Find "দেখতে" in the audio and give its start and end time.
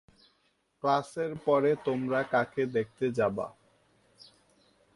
2.75-3.05